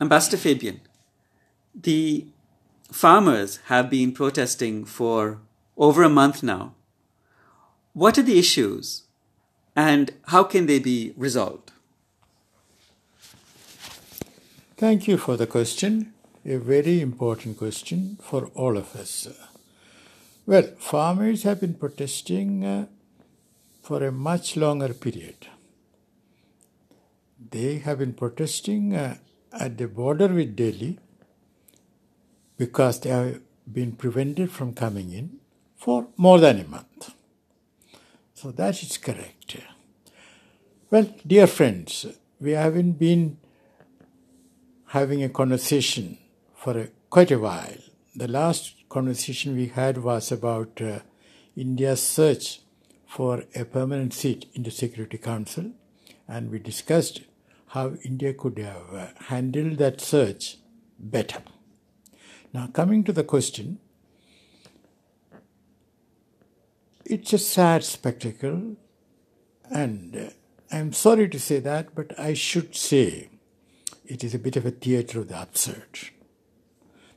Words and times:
Ambassador 0.00 0.36
Fabian, 0.36 0.80
the 1.74 2.26
farmers 2.92 3.58
have 3.66 3.90
been 3.90 4.12
protesting 4.12 4.84
for 4.84 5.40
over 5.76 6.02
a 6.02 6.08
month 6.08 6.42
now. 6.42 6.74
What 7.92 8.16
are 8.16 8.22
the 8.22 8.38
issues 8.38 9.04
and 9.74 10.12
how 10.26 10.44
can 10.44 10.66
they 10.66 10.78
be 10.78 11.12
resolved? 11.16 11.72
Thank 14.76 15.08
you 15.08 15.18
for 15.18 15.36
the 15.36 15.46
question. 15.46 16.14
A 16.44 16.56
very 16.56 17.00
important 17.00 17.58
question 17.58 18.18
for 18.22 18.46
all 18.54 18.76
of 18.76 18.94
us. 18.94 19.28
Well, 20.46 20.62
farmers 20.78 21.42
have 21.42 21.60
been 21.60 21.74
protesting 21.74 22.64
uh, 22.64 22.86
for 23.82 24.04
a 24.04 24.12
much 24.12 24.56
longer 24.56 24.94
period. 24.94 25.48
They 27.50 27.78
have 27.78 27.98
been 27.98 28.14
protesting 28.14 28.94
uh, 28.94 29.16
at 29.52 29.78
the 29.78 29.88
border 29.88 30.28
with 30.28 30.56
Delhi 30.56 30.98
because 32.56 33.00
they 33.00 33.10
have 33.10 33.40
been 33.70 33.92
prevented 33.92 34.50
from 34.50 34.74
coming 34.74 35.12
in 35.12 35.38
for 35.76 36.08
more 36.16 36.38
than 36.40 36.60
a 36.60 36.64
month. 36.64 37.14
So 38.34 38.50
that 38.52 38.82
is 38.82 38.96
correct. 38.98 39.56
Well, 40.90 41.14
dear 41.26 41.46
friends, 41.46 42.06
we 42.40 42.52
haven't 42.52 42.92
been 42.92 43.36
having 44.86 45.22
a 45.22 45.28
conversation 45.28 46.18
for 46.54 46.78
a, 46.78 46.88
quite 47.10 47.30
a 47.30 47.38
while. 47.38 47.76
The 48.16 48.28
last 48.28 48.74
conversation 48.88 49.54
we 49.54 49.66
had 49.66 49.98
was 49.98 50.32
about 50.32 50.80
uh, 50.80 51.00
India's 51.56 52.02
search 52.02 52.60
for 53.06 53.44
a 53.54 53.64
permanent 53.64 54.14
seat 54.14 54.46
in 54.54 54.62
the 54.62 54.70
Security 54.70 55.18
Council, 55.18 55.72
and 56.26 56.50
we 56.50 56.58
discussed 56.58 57.20
how 57.68 57.94
India 58.04 58.32
could 58.32 58.58
have 58.58 58.94
uh, 58.94 59.06
handled 59.26 59.78
that 59.78 60.00
search 60.00 60.56
better. 60.98 61.42
Now, 62.52 62.68
coming 62.68 63.04
to 63.04 63.12
the 63.12 63.24
question, 63.24 63.78
it's 67.04 67.32
a 67.32 67.38
sad 67.38 67.84
spectacle, 67.84 68.76
and 69.70 70.16
uh, 70.16 70.30
I'm 70.74 70.92
sorry 70.92 71.28
to 71.28 71.38
say 71.38 71.58
that, 71.60 71.94
but 71.94 72.18
I 72.18 72.34
should 72.34 72.74
say 72.74 73.30
it 74.06 74.24
is 74.24 74.34
a 74.34 74.38
bit 74.38 74.56
of 74.56 74.64
a 74.64 74.70
theatre 74.70 75.20
of 75.20 75.28
the 75.28 75.40
absurd. 75.40 76.10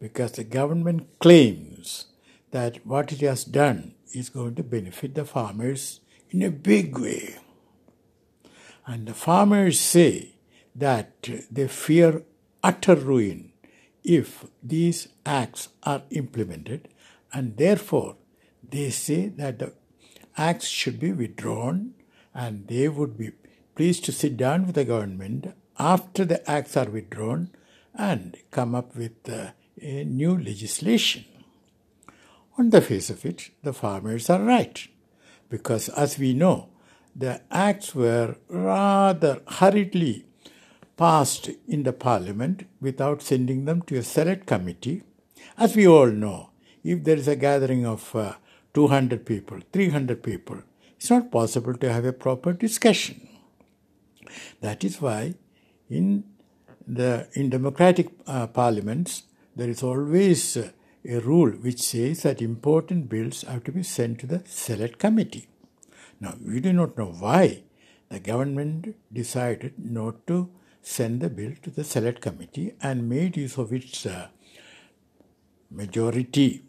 Because 0.00 0.32
the 0.32 0.44
government 0.44 1.20
claims 1.20 2.06
that 2.50 2.84
what 2.84 3.12
it 3.12 3.20
has 3.20 3.44
done 3.44 3.94
is 4.12 4.28
going 4.28 4.56
to 4.56 4.64
benefit 4.64 5.14
the 5.14 5.24
farmers 5.24 6.00
in 6.30 6.42
a 6.42 6.50
big 6.50 6.98
way. 6.98 7.36
And 8.92 9.06
the 9.06 9.14
farmers 9.14 9.80
say 9.80 10.34
that 10.74 11.26
they 11.50 11.66
fear 11.66 12.24
utter 12.62 12.94
ruin 12.94 13.52
if 14.04 14.44
these 14.62 15.08
acts 15.24 15.70
are 15.82 16.02
implemented, 16.10 16.88
and 17.32 17.56
therefore 17.56 18.16
they 18.62 18.90
say 18.90 19.28
that 19.28 19.60
the 19.60 19.72
acts 20.36 20.66
should 20.66 21.00
be 21.00 21.10
withdrawn 21.10 21.94
and 22.34 22.68
they 22.68 22.86
would 22.86 23.16
be 23.16 23.30
pleased 23.74 24.04
to 24.04 24.12
sit 24.12 24.36
down 24.36 24.66
with 24.66 24.74
the 24.74 24.84
government 24.84 25.54
after 25.78 26.26
the 26.26 26.50
acts 26.50 26.76
are 26.76 26.90
withdrawn 26.90 27.48
and 27.94 28.36
come 28.50 28.74
up 28.74 28.94
with 28.94 29.26
uh, 29.26 29.52
a 29.80 30.04
new 30.04 30.36
legislation. 30.36 31.24
On 32.58 32.68
the 32.68 32.82
face 32.82 33.08
of 33.08 33.24
it, 33.24 33.48
the 33.62 33.72
farmers 33.72 34.28
are 34.28 34.42
right 34.42 34.86
because, 35.48 35.88
as 35.88 36.18
we 36.18 36.34
know, 36.34 36.68
the 37.14 37.42
acts 37.50 37.94
were 37.94 38.36
rather 38.48 39.42
hurriedly 39.46 40.24
passed 40.96 41.50
in 41.68 41.82
the 41.82 41.92
parliament 41.92 42.66
without 42.80 43.22
sending 43.22 43.64
them 43.64 43.82
to 43.82 43.96
a 43.96 44.02
select 44.02 44.46
committee. 44.46 45.02
As 45.58 45.76
we 45.76 45.86
all 45.86 46.06
know, 46.06 46.50
if 46.84 47.04
there 47.04 47.16
is 47.16 47.28
a 47.28 47.36
gathering 47.36 47.86
of 47.86 48.14
uh, 48.14 48.34
200 48.74 49.26
people, 49.26 49.58
300 49.72 50.22
people, 50.22 50.62
it's 50.96 51.10
not 51.10 51.30
possible 51.30 51.74
to 51.74 51.92
have 51.92 52.04
a 52.04 52.12
proper 52.12 52.52
discussion. 52.52 53.28
That 54.60 54.84
is 54.84 55.00
why 55.00 55.34
in 55.90 56.24
the 56.86 57.28
in 57.34 57.50
democratic 57.50 58.08
uh, 58.26 58.46
parliaments 58.46 59.24
there 59.54 59.68
is 59.68 59.82
always 59.82 60.56
uh, 60.56 60.70
a 61.04 61.18
rule 61.18 61.50
which 61.50 61.80
says 61.82 62.22
that 62.22 62.40
important 62.40 63.08
bills 63.08 63.42
have 63.42 63.64
to 63.64 63.72
be 63.72 63.82
sent 63.82 64.20
to 64.20 64.26
the 64.26 64.42
select 64.46 64.98
committee. 64.98 65.48
Now 66.22 66.34
we 66.40 66.60
do 66.60 66.72
not 66.72 66.96
know 66.96 67.12
why 67.24 67.64
the 68.08 68.20
government 68.20 68.94
decided 69.12 69.74
not 69.76 70.24
to 70.28 70.50
send 70.80 71.20
the 71.20 71.28
bill 71.28 71.54
to 71.62 71.70
the 71.70 71.82
select 71.82 72.20
committee 72.20 72.74
and 72.80 73.08
made 73.08 73.36
use 73.36 73.58
of 73.58 73.72
its 73.72 74.06
uh, 74.06 74.28
majority 75.68 76.62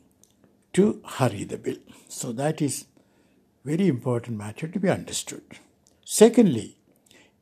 to 0.73 1.01
hurry 1.17 1.43
the 1.43 1.57
bill. 1.57 1.77
So 2.07 2.31
that 2.31 2.63
is 2.63 2.85
very 3.63 3.87
important 3.87 4.37
matter 4.37 4.67
to 4.67 4.79
be 4.79 4.89
understood. 4.89 5.43
Secondly, 6.03 6.77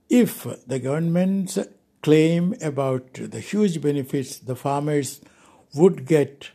if 0.10 0.46
the 0.68 0.80
government's 0.80 1.58
claim 2.04 2.54
about 2.62 3.14
the 3.14 3.40
huge 3.40 3.80
benefits 3.82 4.38
the 4.38 4.58
farmers 4.58 5.22
would 5.74 6.06
get 6.06 6.50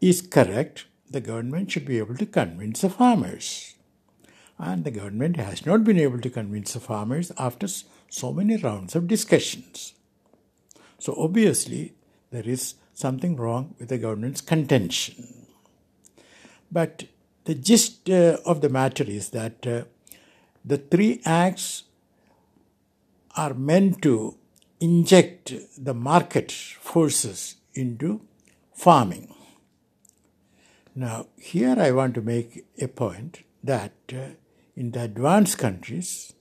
is 0.00 0.22
correct, 0.22 0.86
the 1.08 1.20
government 1.20 1.70
should 1.70 1.86
be 1.86 1.98
able 1.98 2.16
to 2.16 2.26
convince 2.26 2.80
the 2.80 2.90
farmers. 2.90 3.73
And 4.58 4.84
the 4.84 4.90
government 4.90 5.36
has 5.36 5.66
not 5.66 5.84
been 5.84 5.98
able 5.98 6.20
to 6.20 6.30
convince 6.30 6.74
the 6.74 6.80
farmers 6.80 7.32
after 7.38 7.66
so 8.08 8.32
many 8.32 8.56
rounds 8.56 8.94
of 8.94 9.08
discussions. 9.08 9.94
So 10.98 11.14
obviously, 11.18 11.94
there 12.30 12.48
is 12.48 12.74
something 12.94 13.36
wrong 13.36 13.74
with 13.78 13.88
the 13.88 13.98
government's 13.98 14.40
contention. 14.40 15.46
But 16.70 17.04
the 17.44 17.54
gist 17.54 18.08
uh, 18.08 18.38
of 18.46 18.60
the 18.60 18.68
matter 18.68 19.04
is 19.04 19.30
that 19.30 19.66
uh, 19.66 19.84
the 20.64 20.78
three 20.78 21.20
acts 21.24 21.84
are 23.36 23.54
meant 23.54 24.00
to 24.02 24.36
inject 24.80 25.52
the 25.76 25.94
market 25.94 26.52
forces 26.52 27.56
into 27.74 28.20
farming. 28.72 29.34
Now, 30.94 31.26
here 31.38 31.76
I 31.78 31.90
want 31.90 32.14
to 32.14 32.22
make 32.22 32.64
a 32.80 32.86
point 32.86 33.42
that 33.62 33.92
uh, 34.12 34.36
in 34.76 34.90
the 34.90 35.02
advanced 35.02 35.58
countries, 35.58 36.32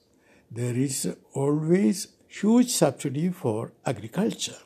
there 0.49 0.75
is 0.75 1.15
always 1.33 2.07
huge 2.27 2.69
subsidy 2.71 3.29
for 3.29 3.73
agriculture. 3.85 4.57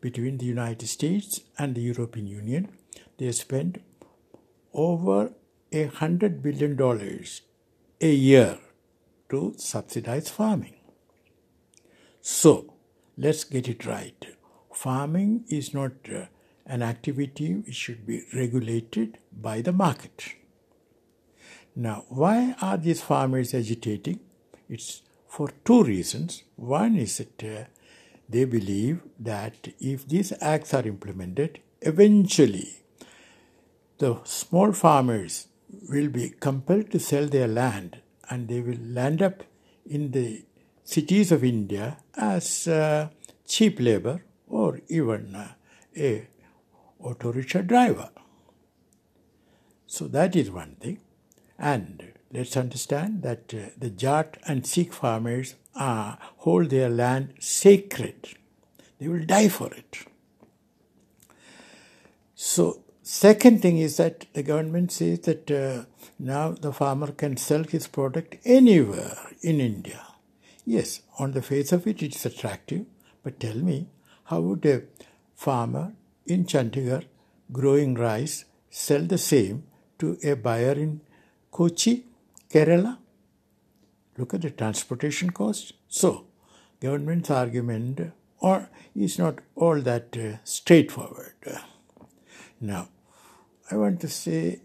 Between 0.00 0.38
the 0.38 0.44
United 0.44 0.86
States 0.86 1.40
and 1.58 1.74
the 1.74 1.80
European 1.80 2.26
Union, 2.26 2.68
they 3.18 3.30
spend 3.32 3.80
over 4.72 5.32
a 5.72 5.84
hundred 5.84 6.42
billion 6.42 6.76
dollars 6.76 7.42
a 8.00 8.12
year 8.12 8.58
to 9.30 9.54
subsidize 9.56 10.28
farming. 10.28 10.74
So, 12.20 12.74
let's 13.16 13.44
get 13.44 13.68
it 13.68 13.86
right. 13.86 14.26
Farming 14.72 15.44
is 15.48 15.72
not 15.72 15.92
uh, 16.12 16.26
an 16.66 16.82
activity 16.82 17.54
which 17.54 17.74
should 17.74 18.06
be 18.06 18.24
regulated 18.34 19.18
by 19.32 19.60
the 19.60 19.72
market. 19.72 20.34
Now, 21.76 22.04
why 22.08 22.54
are 22.60 22.76
these 22.76 23.02
farmers 23.02 23.52
agitating? 23.52 24.20
It's 24.68 25.02
for 25.26 25.50
two 25.64 25.82
reasons. 25.82 26.44
One 26.56 26.96
is 26.96 27.18
that 27.18 27.44
uh, 27.44 27.64
they 28.28 28.44
believe 28.44 29.00
that 29.18 29.68
if 29.80 30.06
these 30.08 30.32
acts 30.40 30.72
are 30.72 30.86
implemented, 30.86 31.60
eventually 31.80 32.84
the 33.98 34.20
small 34.24 34.72
farmers 34.72 35.48
will 35.90 36.08
be 36.08 36.30
compelled 36.30 36.90
to 36.92 37.00
sell 37.00 37.26
their 37.26 37.48
land 37.48 38.00
and 38.30 38.48
they 38.48 38.60
will 38.60 38.78
land 38.80 39.20
up 39.20 39.42
in 39.84 40.12
the 40.12 40.44
cities 40.84 41.32
of 41.32 41.42
India 41.42 41.98
as 42.16 42.68
uh, 42.68 43.08
cheap 43.46 43.80
labor 43.80 44.22
or 44.48 44.80
even 44.88 45.34
uh, 45.34 45.48
a 45.96 46.28
auto 47.00 47.32
rickshaw 47.32 47.62
driver. 47.62 48.10
So 49.86 50.06
that 50.08 50.34
is 50.36 50.50
one 50.50 50.76
thing. 50.80 50.98
And 51.58 52.12
let's 52.32 52.56
understand 52.56 53.22
that 53.22 53.54
uh, 53.54 53.70
the 53.78 53.90
Jat 53.90 54.36
and 54.46 54.66
Sikh 54.66 54.92
farmers 54.92 55.54
uh, 55.74 56.16
hold 56.38 56.70
their 56.70 56.88
land 56.88 57.34
sacred. 57.38 58.28
They 58.98 59.08
will 59.08 59.24
die 59.24 59.48
for 59.48 59.72
it. 59.72 59.98
So, 62.34 62.82
second 63.02 63.62
thing 63.62 63.78
is 63.78 63.96
that 63.96 64.26
the 64.34 64.42
government 64.42 64.92
says 64.92 65.20
that 65.20 65.50
uh, 65.50 65.84
now 66.18 66.52
the 66.52 66.72
farmer 66.72 67.12
can 67.12 67.36
sell 67.36 67.64
his 67.64 67.86
product 67.86 68.36
anywhere 68.44 69.16
in 69.42 69.60
India. 69.60 70.00
Yes, 70.64 71.00
on 71.18 71.32
the 71.32 71.42
face 71.42 71.72
of 71.72 71.86
it, 71.86 72.02
it's 72.02 72.24
attractive. 72.24 72.86
But 73.22 73.40
tell 73.40 73.56
me, 73.56 73.88
how 74.24 74.40
would 74.40 74.64
a 74.66 74.82
farmer 75.34 75.92
in 76.26 76.44
Chandigarh 76.44 77.04
growing 77.52 77.94
rice 77.94 78.44
sell 78.70 79.02
the 79.02 79.18
same 79.18 79.64
to 79.98 80.18
a 80.24 80.34
buyer 80.34 80.72
in 80.72 81.00
Kochi 81.54 82.04
Kerala. 82.50 82.98
Look 84.18 84.34
at 84.34 84.42
the 84.42 84.50
transportation 84.50 85.30
cost. 85.30 85.72
So, 85.88 86.26
government's 86.80 87.30
argument 87.30 88.00
or 88.40 88.68
is 88.94 89.18
not 89.18 89.38
all 89.54 89.80
that 89.80 90.16
uh, 90.16 90.38
straightforward. 90.42 91.34
Now, 92.60 92.88
I 93.70 93.76
want 93.76 94.00
to 94.00 94.08
say, 94.08 94.62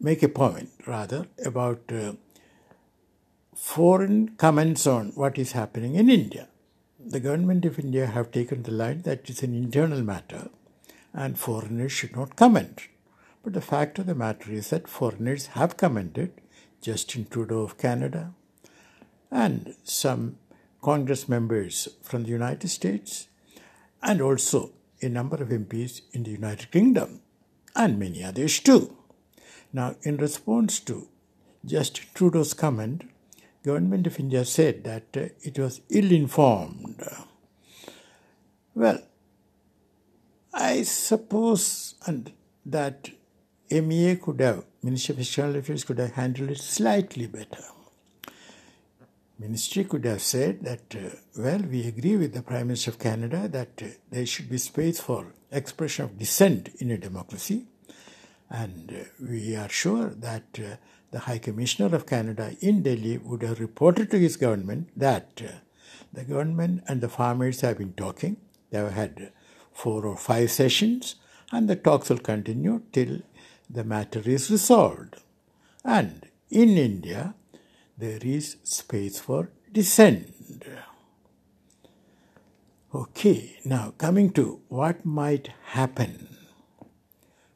make 0.00 0.22
a 0.22 0.28
point 0.28 0.70
rather 0.86 1.26
about 1.44 1.80
uh, 1.92 2.12
foreign 3.54 4.30
comments 4.36 4.86
on 4.86 5.10
what 5.16 5.36
is 5.36 5.52
happening 5.52 5.96
in 5.96 6.08
India. 6.08 6.48
The 6.98 7.20
government 7.20 7.64
of 7.64 7.78
India 7.78 8.06
have 8.06 8.30
taken 8.30 8.62
the 8.62 8.72
line 8.72 9.02
that 9.02 9.28
it's 9.28 9.42
an 9.42 9.54
internal 9.54 10.02
matter 10.02 10.48
and 11.12 11.38
foreigners 11.38 11.92
should 11.92 12.14
not 12.14 12.36
comment. 12.36 12.82
But 13.42 13.54
the 13.54 13.60
fact 13.60 13.98
of 13.98 14.06
the 14.06 14.14
matter 14.14 14.52
is 14.52 14.70
that 14.70 14.88
foreigners 14.88 15.46
have 15.48 15.76
commented, 15.76 16.32
Justin 16.82 17.26
Trudeau 17.30 17.62
of 17.62 17.78
Canada 17.78 18.32
and 19.30 19.74
some 19.84 20.36
Congress 20.82 21.28
members 21.28 21.88
from 22.02 22.22
the 22.24 22.30
United 22.30 22.68
States 22.68 23.28
and 24.02 24.20
also 24.20 24.72
a 25.02 25.08
number 25.08 25.36
of 25.36 25.48
MPs 25.48 26.00
in 26.12 26.22
the 26.22 26.30
United 26.30 26.70
Kingdom 26.70 27.20
and 27.76 27.98
many 27.98 28.24
others 28.24 28.58
too. 28.60 28.96
Now, 29.72 29.96
in 30.02 30.16
response 30.16 30.80
to 30.80 31.08
Justin 31.64 32.06
Trudeau's 32.14 32.54
comment, 32.54 33.04
government 33.62 34.06
of 34.06 34.18
India 34.18 34.44
said 34.44 34.84
that 34.84 35.04
uh, 35.16 35.32
it 35.42 35.58
was 35.58 35.82
ill-informed. 35.90 37.02
Well, 38.74 39.02
I 40.52 40.82
suppose 40.82 41.94
and 42.06 42.32
that 42.64 43.10
MEA 43.70 44.16
could 44.16 44.40
have, 44.40 44.64
Ministry 44.82 45.14
of 45.14 45.20
External 45.20 45.56
Affairs 45.56 45.84
could 45.84 45.98
have 45.98 46.12
handled 46.12 46.50
it 46.50 46.58
slightly 46.58 47.26
better. 47.26 47.64
Ministry 49.38 49.84
could 49.84 50.04
have 50.04 50.20
said 50.20 50.62
that, 50.64 50.94
uh, 50.94 51.16
well, 51.38 51.60
we 51.60 51.86
agree 51.86 52.16
with 52.16 52.34
the 52.34 52.42
Prime 52.42 52.66
Minister 52.66 52.90
of 52.90 52.98
Canada 52.98 53.48
that 53.48 53.82
uh, 53.82 53.86
there 54.10 54.26
should 54.26 54.50
be 54.50 54.58
space 54.58 55.00
for 55.00 55.32
expression 55.50 56.04
of 56.04 56.18
dissent 56.18 56.68
in 56.78 56.90
a 56.90 56.98
democracy, 56.98 57.64
and 58.50 58.92
uh, 58.92 59.04
we 59.26 59.56
are 59.56 59.68
sure 59.68 60.10
that 60.10 60.58
uh, 60.58 60.76
the 61.10 61.20
High 61.20 61.38
Commissioner 61.38 61.94
of 61.96 62.06
Canada 62.06 62.54
in 62.60 62.82
Delhi 62.82 63.18
would 63.18 63.42
have 63.42 63.60
reported 63.60 64.10
to 64.10 64.18
his 64.18 64.36
government 64.36 64.90
that 64.96 65.40
uh, 65.42 65.52
the 66.12 66.24
government 66.24 66.84
and 66.86 67.00
the 67.00 67.08
farmers 67.08 67.62
have 67.62 67.78
been 67.78 67.94
talking. 67.94 68.36
They 68.70 68.78
have 68.78 68.92
had 68.92 69.32
four 69.72 70.04
or 70.04 70.16
five 70.16 70.50
sessions, 70.50 71.14
and 71.50 71.66
the 71.66 71.76
talks 71.76 72.10
will 72.10 72.18
continue 72.18 72.82
till 72.92 73.20
the 73.72 73.84
matter 73.84 74.22
is 74.24 74.50
resolved. 74.50 75.16
And 75.84 76.28
in 76.50 76.70
India, 76.70 77.34
there 77.96 78.18
is 78.22 78.56
space 78.64 79.20
for 79.20 79.50
dissent. 79.72 80.34
Okay, 82.92 83.58
now 83.64 83.94
coming 83.98 84.32
to 84.32 84.60
what 84.68 85.04
might 85.04 85.50
happen. 85.64 86.36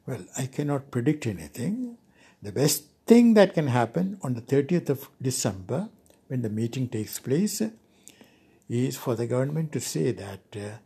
Well, 0.05 0.23
I 0.37 0.45
cannot 0.45 0.91
predict 0.91 1.27
anything. 1.27 1.97
The 2.41 2.51
best 2.51 2.85
thing 3.05 3.33
that 3.33 3.53
can 3.53 3.67
happen 3.67 4.17
on 4.21 4.35
the 4.35 4.41
30th 4.41 4.89
of 4.89 5.09
December, 5.21 5.89
when 6.27 6.41
the 6.41 6.49
meeting 6.49 6.87
takes 6.87 7.19
place, 7.19 7.61
is 8.69 8.95
for 8.95 9.15
the 9.15 9.27
government 9.27 9.71
to 9.73 9.79
say 9.79 10.11
that 10.11 10.41
uh, 10.55 10.77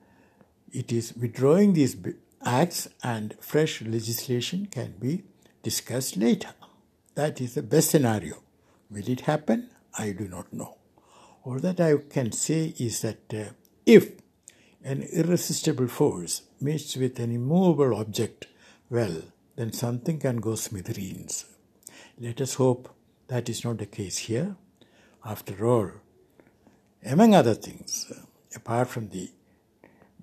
it 0.72 0.92
is 0.92 1.16
withdrawing 1.16 1.74
these 1.74 1.96
acts 2.46 2.88
and 3.04 3.36
fresh 3.40 3.82
legislation 3.82 4.68
can 4.68 4.94
be 5.00 5.24
discussed 5.64 6.18
later. 6.18 6.54
That 7.16 7.42
is 7.42 7.56
the 7.56 7.64
best 7.64 7.90
scenario. 7.92 8.44
Will 8.90 9.10
it 9.10 9.22
happen? 9.22 9.70
I 9.98 10.12
do 10.12 10.28
not 10.28 10.54
know. 10.54 10.78
All 11.44 11.60
that 11.60 11.80
I 11.80 11.98
can 11.98 12.32
say 12.32 12.74
is 12.80 13.02
that 13.02 13.34
uh, 13.34 13.52
if 13.86 14.12
an 14.84 15.02
irresistible 15.02 15.88
force 15.88 16.44
meets 16.62 16.96
with 16.96 17.20
an 17.20 17.32
immovable 17.32 17.98
object, 17.98 18.48
well, 18.90 19.24
then 19.56 19.74
something 19.74 20.20
can 20.20 20.38
go 20.38 20.56
smithereens. 20.56 21.46
Let 22.20 22.40
us 22.42 22.56
hope 22.56 22.96
that 23.28 23.50
is 23.50 23.64
not 23.64 23.78
the 23.78 23.86
case 23.86 24.18
here. 24.18 24.56
After 25.24 25.66
all, 25.66 25.92
among 27.06 27.36
other 27.36 27.54
things, 27.54 28.12
uh, 28.12 28.22
apart 28.56 28.88
from 28.88 29.10
the 29.10 29.30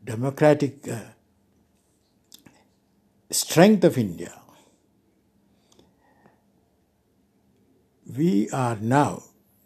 democratic 0.02 0.88
uh, 0.88 1.00
strength 3.31 3.84
of 3.84 3.99
India, 3.99 4.32
we 8.17 8.49
are 8.50 8.76
now 8.76 9.23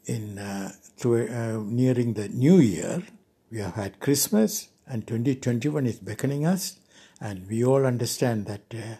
in 0.07 0.39
uh, 0.39 0.73
to, 0.99 1.17
uh, 1.17 1.62
nearing 1.65 2.15
the 2.15 2.29
new 2.29 2.57
year. 2.57 3.03
We 3.51 3.59
have 3.59 3.75
had 3.75 4.01
Christmas, 4.01 4.69
and 4.87 5.07
2021 5.07 5.87
is 5.87 5.99
beckoning 5.99 6.47
us, 6.47 6.79
and 7.21 7.49
we 7.49 7.65
all 7.65 7.85
understand 7.85 8.47
that 8.47 8.75
uh, 8.75 8.97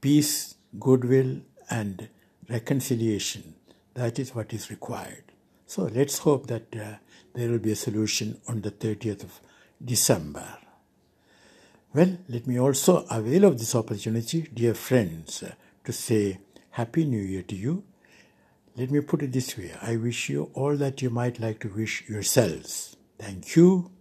peace, 0.00 0.56
goodwill, 0.78 1.40
and 1.70 2.08
reconciliation. 2.48 3.54
That 3.94 4.18
is 4.18 4.34
what 4.34 4.52
is 4.52 4.70
required. 4.70 5.32
So 5.66 5.84
let's 5.84 6.18
hope 6.18 6.46
that 6.46 6.74
uh, 6.74 6.96
there 7.34 7.50
will 7.50 7.58
be 7.58 7.72
a 7.72 7.76
solution 7.76 8.40
on 8.48 8.62
the 8.62 8.70
30th 8.70 9.24
of 9.24 9.40
December. 9.84 10.58
Well, 11.96 12.18
let 12.28 12.46
me 12.46 12.60
also 12.60 13.06
avail 13.10 13.46
of 13.46 13.58
this 13.58 13.74
opportunity, 13.74 14.42
dear 14.52 14.74
friends, 14.74 15.42
to 15.82 15.92
say 15.94 16.40
Happy 16.72 17.06
New 17.06 17.22
Year 17.22 17.40
to 17.44 17.56
you. 17.56 17.84
Let 18.76 18.90
me 18.90 19.00
put 19.00 19.22
it 19.22 19.32
this 19.32 19.56
way 19.56 19.72
I 19.80 19.96
wish 19.96 20.28
you 20.28 20.50
all 20.52 20.76
that 20.76 21.00
you 21.00 21.08
might 21.08 21.40
like 21.40 21.60
to 21.60 21.68
wish 21.68 22.06
yourselves. 22.06 22.98
Thank 23.18 23.56
you. 23.56 23.95